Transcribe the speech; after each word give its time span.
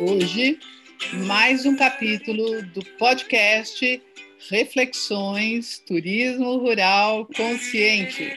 Hoje, 0.00 0.58
mais 1.12 1.64
um 1.64 1.76
capítulo 1.76 2.62
do 2.62 2.84
podcast 2.98 4.02
Reflexões 4.50 5.78
Turismo 5.86 6.58
Rural 6.58 7.26
Consciente. 7.26 8.34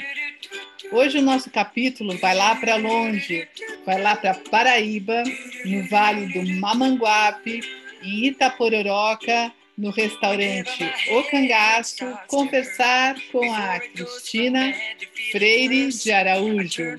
Hoje 0.91 1.17
o 1.17 1.21
nosso 1.23 1.49
capítulo 1.49 2.15
vai 2.19 2.35
lá 2.35 2.53
para 2.55 2.75
longe, 2.75 3.47
vai 3.85 4.01
lá 4.01 4.15
para 4.15 4.33
Paraíba, 4.33 5.23
no 5.65 5.87
Vale 5.87 6.27
do 6.27 6.59
Mamanguape, 6.59 7.61
em 8.03 8.25
Itapororoca, 8.25 9.51
no 9.77 9.89
restaurante 9.89 10.83
O 11.11 11.23
Cangaço, 11.23 12.05
conversar 12.27 13.15
com 13.31 13.51
a 13.51 13.79
Cristina 13.79 14.73
Freire 15.31 15.89
de 15.89 16.11
Araújo. 16.11 16.97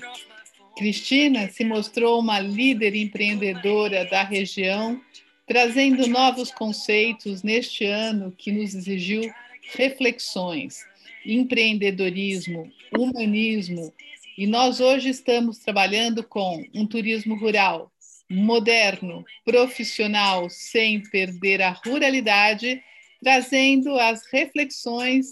Cristina 0.75 1.49
se 1.49 1.63
mostrou 1.63 2.19
uma 2.19 2.39
líder 2.39 2.95
empreendedora 2.95 4.05
da 4.05 4.23
região, 4.23 4.99
trazendo 5.47 6.07
novos 6.07 6.51
conceitos 6.51 7.43
neste 7.43 7.85
ano 7.85 8.33
que 8.37 8.51
nos 8.51 8.73
exigiu 8.73 9.31
reflexões, 9.75 10.83
empreendedorismo, 11.25 12.71
humanismo, 12.91 13.93
e 14.37 14.47
nós 14.47 14.79
hoje 14.79 15.09
estamos 15.09 15.59
trabalhando 15.59 16.23
com 16.23 16.63
um 16.73 16.87
turismo 16.87 17.35
rural 17.37 17.91
moderno, 18.29 19.23
profissional, 19.45 20.49
sem 20.49 21.01
perder 21.01 21.61
a 21.61 21.69
ruralidade, 21.69 22.83
trazendo 23.21 23.99
as 23.99 24.25
reflexões 24.31 25.27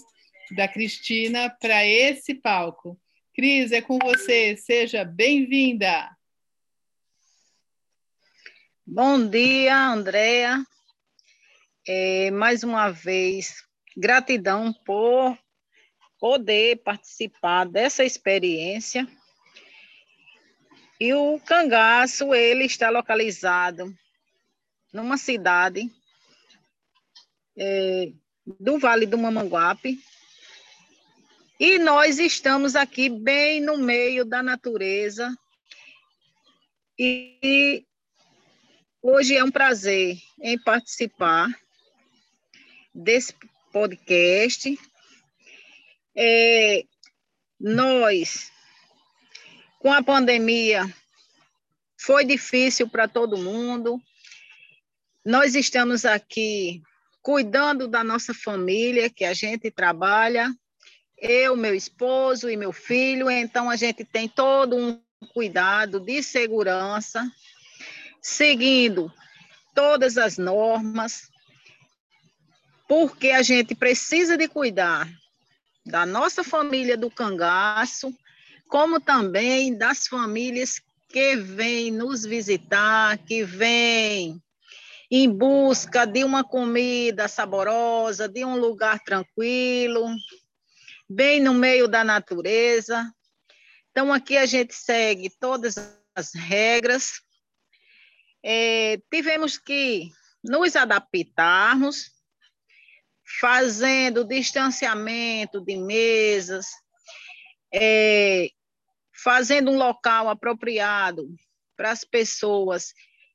da 0.54 0.68
Cristina 0.68 1.50
para 1.60 1.84
esse 1.84 2.34
palco. 2.34 2.98
Cris, 3.34 3.72
é 3.72 3.80
com 3.80 3.98
você. 3.98 4.56
Seja 4.56 5.04
bem-vinda. 5.04 6.08
Bom 8.86 9.26
dia, 9.26 9.76
Andréa. 9.76 10.62
É, 11.88 12.30
mais 12.30 12.62
uma 12.62 12.90
vez, 12.90 13.64
gratidão 13.96 14.72
por 14.84 15.36
poder 16.22 16.76
participar 16.84 17.64
dessa 17.64 18.04
experiência. 18.04 19.08
E 21.00 21.12
o 21.12 21.40
cangaço, 21.40 22.32
ele 22.32 22.64
está 22.64 22.90
localizado 22.90 23.92
numa 24.92 25.16
cidade 25.16 25.90
é, 27.58 28.12
do 28.46 28.78
Vale 28.78 29.04
do 29.04 29.18
Mamanguape, 29.18 29.98
e 31.58 31.76
nós 31.80 32.20
estamos 32.20 32.76
aqui 32.76 33.08
bem 33.08 33.60
no 33.60 33.76
meio 33.76 34.24
da 34.24 34.44
natureza. 34.44 35.36
E 36.96 37.84
hoje 39.02 39.34
é 39.34 39.42
um 39.42 39.50
prazer 39.50 40.18
em 40.40 40.56
participar 40.56 41.48
desse 42.94 43.34
podcast. 43.72 44.78
É, 46.14 46.84
nós, 47.58 48.50
com 49.78 49.92
a 49.92 50.02
pandemia, 50.02 50.84
foi 51.98 52.24
difícil 52.24 52.88
para 52.88 53.08
todo 53.08 53.38
mundo. 53.38 54.00
Nós 55.24 55.54
estamos 55.54 56.04
aqui 56.04 56.82
cuidando 57.22 57.86
da 57.86 58.02
nossa 58.02 58.34
família, 58.34 59.08
que 59.08 59.24
a 59.24 59.32
gente 59.32 59.70
trabalha, 59.70 60.52
eu, 61.16 61.56
meu 61.56 61.74
esposo 61.74 62.50
e 62.50 62.56
meu 62.56 62.72
filho, 62.72 63.30
então 63.30 63.70
a 63.70 63.76
gente 63.76 64.04
tem 64.04 64.28
todo 64.28 64.76
um 64.76 65.00
cuidado 65.32 66.00
de 66.00 66.20
segurança, 66.20 67.24
seguindo 68.20 69.12
todas 69.72 70.18
as 70.18 70.36
normas, 70.36 71.30
porque 72.88 73.30
a 73.30 73.42
gente 73.42 73.72
precisa 73.76 74.36
de 74.36 74.48
cuidar 74.48 75.08
da 75.84 76.06
nossa 76.06 76.44
família 76.44 76.96
do 76.96 77.10
cangaço, 77.10 78.16
como 78.68 79.00
também 79.00 79.76
das 79.76 80.06
famílias 80.06 80.80
que 81.08 81.36
vêm 81.36 81.90
nos 81.90 82.24
visitar, 82.24 83.18
que 83.18 83.44
vêm 83.44 84.42
em 85.10 85.28
busca 85.28 86.06
de 86.06 86.24
uma 86.24 86.42
comida 86.42 87.28
saborosa, 87.28 88.26
de 88.26 88.46
um 88.46 88.56
lugar 88.56 88.98
tranquilo, 89.00 90.06
bem 91.06 91.38
no 91.38 91.52
meio 91.52 91.86
da 91.86 92.02
natureza. 92.02 93.12
Então, 93.90 94.10
aqui 94.10 94.38
a 94.38 94.46
gente 94.46 94.74
segue 94.74 95.28
todas 95.38 95.76
as 96.14 96.32
regras. 96.34 97.20
É, 98.42 98.98
tivemos 99.12 99.58
que 99.58 100.10
nos 100.42 100.74
adaptarmos, 100.74 102.10
fazendo 103.40 104.24
distanciamento 104.24 105.60
de 105.60 105.76
mesas, 105.76 106.66
é, 107.72 108.48
fazendo 109.22 109.70
um 109.70 109.76
local 109.76 110.28
apropriado 110.28 111.28
para 111.76 111.90
as 111.90 112.04
pessoas 112.04 112.92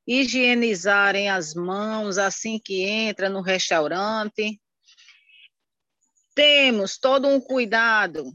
higienizarem 0.08 1.30
as 1.30 1.54
mãos 1.54 2.18
assim 2.18 2.60
que 2.60 2.84
entra 2.84 3.30
no 3.30 3.42
restaurante. 3.42 4.60
Temos 6.34 6.98
todo 6.98 7.28
um 7.28 7.42
cuidado 7.42 8.32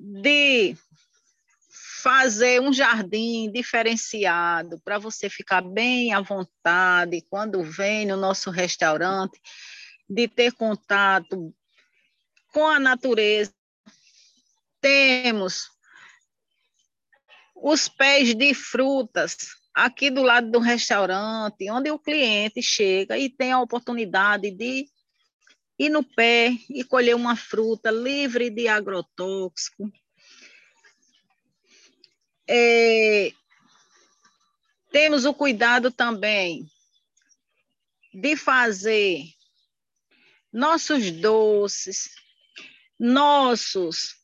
de 0.00 0.76
fazer 2.02 2.60
um 2.60 2.72
jardim 2.72 3.48
diferenciado 3.52 4.80
para 4.84 4.98
você 4.98 5.30
ficar 5.30 5.62
bem 5.62 6.12
à 6.12 6.20
vontade 6.20 7.24
quando 7.30 7.62
vem 7.62 8.04
no 8.04 8.16
nosso 8.16 8.50
restaurante, 8.50 9.40
de 10.08 10.26
ter 10.26 10.52
contato 10.52 11.54
com 12.52 12.66
a 12.66 12.80
natureza. 12.80 13.54
Temos 14.80 15.70
os 17.54 17.88
pés 17.88 18.34
de 18.34 18.52
frutas 18.52 19.36
aqui 19.72 20.10
do 20.10 20.22
lado 20.22 20.50
do 20.50 20.58
restaurante, 20.58 21.70
onde 21.70 21.88
o 21.92 22.00
cliente 22.00 22.60
chega 22.60 23.16
e 23.16 23.30
tem 23.30 23.52
a 23.52 23.60
oportunidade 23.60 24.50
de 24.50 24.86
ir 25.78 25.88
no 25.88 26.02
pé 26.02 26.50
e 26.68 26.82
colher 26.82 27.14
uma 27.14 27.36
fruta 27.36 27.92
livre 27.92 28.50
de 28.50 28.66
agrotóxico. 28.66 29.88
É, 32.48 33.32
temos 34.90 35.24
o 35.24 35.32
cuidado 35.32 35.90
também 35.90 36.66
de 38.12 38.36
fazer 38.36 39.24
nossos 40.52 41.10
doces, 41.10 42.10
nossos 42.98 44.16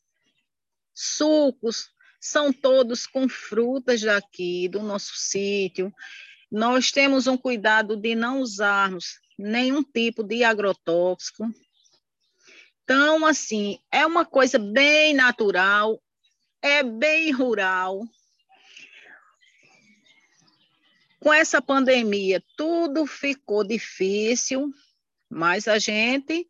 sucos, 0.93 1.89
são 2.21 2.51
todos 2.51 3.07
com 3.07 3.27
frutas 3.27 4.01
daqui, 4.01 4.67
do 4.67 4.83
nosso 4.83 5.13
sítio. 5.15 5.91
Nós 6.51 6.91
temos 6.91 7.25
um 7.25 7.37
cuidado 7.37 7.95
de 7.95 8.13
não 8.13 8.41
usarmos 8.41 9.19
nenhum 9.37 9.81
tipo 9.81 10.23
de 10.23 10.43
agrotóxico. 10.43 11.45
Então, 12.83 13.25
assim, 13.25 13.79
é 13.91 14.05
uma 14.05 14.25
coisa 14.25 14.59
bem 14.59 15.13
natural, 15.13 16.01
é 16.61 16.83
bem 16.83 17.31
rural. 17.31 18.01
Com 21.19 21.33
essa 21.33 21.61
pandemia, 21.61 22.41
tudo 22.55 23.05
ficou 23.05 23.63
difícil, 23.63 24.71
mas 25.29 25.67
a 25.67 25.77
gente 25.77 26.47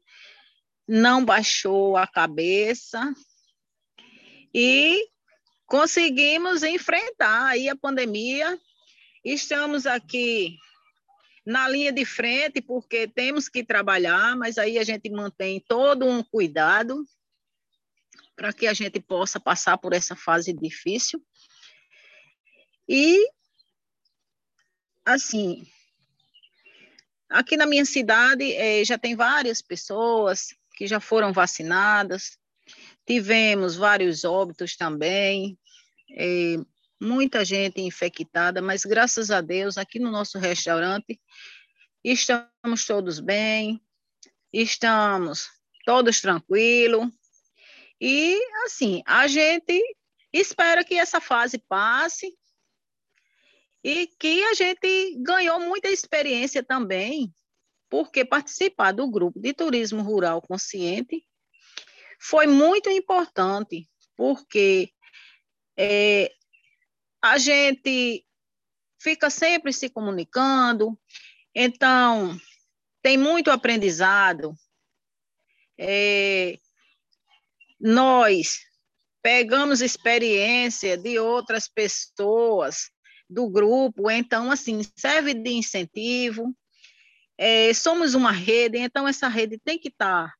não 0.87 1.23
baixou 1.23 1.97
a 1.97 2.05
cabeça 2.05 3.13
e 4.53 5.07
conseguimos 5.65 6.63
enfrentar 6.63 7.47
aí 7.47 7.67
a 7.67 7.75
pandemia. 7.75 8.59
Estamos 9.23 9.85
aqui 9.85 10.55
na 11.45 11.67
linha 11.67 11.91
de 11.91 12.05
frente, 12.05 12.61
porque 12.61 13.07
temos 13.07 13.49
que 13.49 13.63
trabalhar, 13.63 14.35
mas 14.35 14.57
aí 14.59 14.77
a 14.77 14.83
gente 14.83 15.09
mantém 15.09 15.59
todo 15.67 16.05
um 16.05 16.23
cuidado 16.23 17.03
para 18.39 18.53
que 18.53 18.67
a 18.67 18.73
gente 18.73 19.01
possa 19.01 19.37
passar 19.37 19.77
por 19.77 19.91
essa 19.91 20.15
fase 20.15 20.53
difícil. 20.53 21.21
E, 22.87 23.29
assim, 25.03 25.67
aqui 27.29 27.57
na 27.57 27.65
minha 27.65 27.83
cidade 27.83 28.49
eh, 28.53 28.85
já 28.85 28.97
tem 28.97 29.13
várias 29.13 29.61
pessoas 29.61 30.55
que 30.77 30.87
já 30.87 31.01
foram 31.01 31.33
vacinadas, 31.33 32.37
tivemos 33.05 33.75
vários 33.75 34.23
óbitos 34.23 34.77
também, 34.77 35.59
eh, 36.15 36.55
muita 36.97 37.43
gente 37.43 37.81
infectada, 37.81 38.61
mas 38.61 38.85
graças 38.85 39.31
a 39.31 39.41
Deus, 39.41 39.77
aqui 39.77 39.99
no 39.99 40.09
nosso 40.09 40.39
restaurante, 40.39 41.19
estamos 42.01 42.85
todos 42.87 43.19
bem, 43.19 43.81
estamos 44.53 45.49
todos 45.83 46.21
tranquilos. 46.21 47.18
E, 47.99 48.39
assim, 48.65 49.01
a 49.05 49.27
gente 49.27 49.81
espera 50.31 50.83
que 50.83 50.95
essa 50.95 51.19
fase 51.19 51.57
passe 51.57 52.33
e 53.83 54.07
que 54.07 54.43
a 54.45 54.53
gente 54.53 55.15
ganhou 55.19 55.59
muita 55.59 55.89
experiência 55.89 56.63
também, 56.63 57.33
porque 57.89 58.23
participar 58.23 58.91
do 58.91 59.09
grupo 59.09 59.39
de 59.39 59.53
turismo 59.53 60.01
rural 60.01 60.41
consciente 60.41 61.25
foi 62.19 62.45
muito 62.47 62.89
importante, 62.89 63.89
porque 64.15 64.91
é, 65.77 66.31
a 67.21 67.37
gente 67.37 68.25
fica 69.01 69.29
sempre 69.29 69.71
se 69.71 69.89
comunicando, 69.89 70.99
então 71.55 72.37
tem 73.01 73.17
muito 73.17 73.49
aprendizado. 73.49 74.53
É, 75.77 76.59
nós 77.79 78.59
pegamos 79.21 79.81
experiência 79.81 80.97
de 80.97 81.19
outras 81.19 81.67
pessoas 81.67 82.89
do 83.29 83.49
grupo, 83.49 84.09
então, 84.09 84.51
assim, 84.51 84.81
serve 84.95 85.33
de 85.33 85.51
incentivo. 85.51 86.55
É, 87.37 87.73
somos 87.73 88.15
uma 88.15 88.31
rede, 88.31 88.77
então 88.77 89.07
essa 89.07 89.27
rede 89.27 89.57
tem 89.63 89.77
que 89.77 89.89
estar 89.89 90.33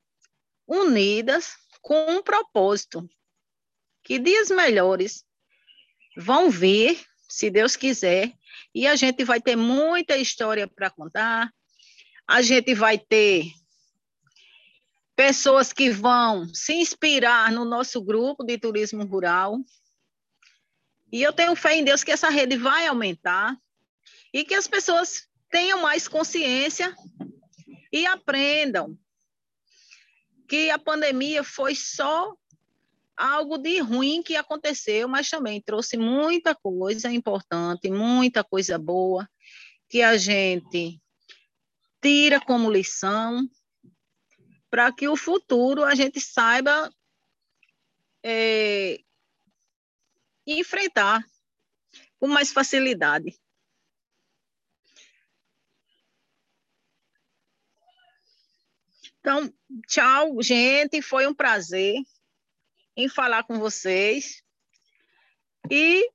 unidas 0.68 1.54
com 1.82 2.12
um 2.12 2.22
propósito, 2.22 3.10
que 4.04 4.20
dias 4.20 4.50
melhores 4.50 5.24
vão 6.18 6.50
vir, 6.50 7.00
se 7.30 7.50
Deus 7.50 7.76
quiser, 7.76 8.34
e 8.76 8.86
a 8.86 8.96
gente 8.96 9.24
vai 9.24 9.40
ter 9.40 9.56
muita 9.56 10.18
história 10.18 10.68
para 10.68 10.90
contar, 10.90 11.52
a 12.28 12.42
gente 12.42 12.74
vai 12.74 12.98
ter 12.98 13.46
pessoas 15.20 15.74
que 15.74 15.90
vão 15.90 16.48
se 16.54 16.72
inspirar 16.72 17.52
no 17.52 17.66
nosso 17.66 18.02
grupo 18.02 18.42
de 18.42 18.58
turismo 18.58 19.04
rural. 19.04 19.60
E 21.12 21.22
eu 21.22 21.34
tenho 21.34 21.58
fé 21.58 21.76
em 21.76 21.84
Deus 21.84 22.06
que 22.06 22.12
essa 22.12 22.30
rede 22.30 22.56
vai 22.56 22.88
aumentar 22.88 23.54
e 24.34 24.46
que 24.46 24.56
as 24.56 24.66
pessoas 24.66 25.28
tenham 25.52 25.82
mais 25.82 26.08
consciência 26.08 26.96
e 27.92 28.06
aprendam 28.06 28.98
que 30.48 30.70
a 30.70 30.80
pandemia 30.80 31.44
foi 31.44 31.76
só 31.76 32.34
algo 33.18 33.58
de 33.58 33.78
ruim 33.82 34.24
que 34.24 34.38
aconteceu, 34.38 35.06
mas 35.10 35.30
também 35.30 35.62
trouxe 35.62 35.98
muita 35.98 36.56
coisa 36.56 37.12
importante, 37.12 37.92
muita 37.92 38.42
coisa 38.42 38.78
boa 38.78 39.30
que 39.90 40.02
a 40.02 40.16
gente 40.16 40.98
tira 42.02 42.40
como 42.40 42.72
lição 42.72 43.46
para 44.70 44.92
que 44.94 45.08
o 45.08 45.16
futuro 45.16 45.84
a 45.84 45.96
gente 45.96 46.20
saiba 46.22 46.94
é, 48.24 49.00
enfrentar 50.46 51.24
com 52.20 52.28
mais 52.28 52.52
facilidade. 52.52 53.40
Então, 59.20 59.54
tchau, 59.88 60.42
gente. 60.42 61.02
Foi 61.02 61.28
um 61.28 61.34
prazer 61.34 61.96
em 62.96 63.08
falar 63.10 63.44
com 63.44 63.60
vocês. 63.60 64.44
E 65.70 66.10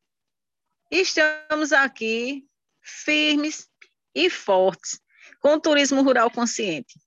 estamos 0.91 1.73
aqui 1.73 2.47
firmes 2.81 3.69
e 4.15 4.29
fortes 4.29 5.01
com 5.41 5.55
o 5.55 5.61
turismo 5.61 6.03
rural 6.03 6.31
consciente. 6.31 6.99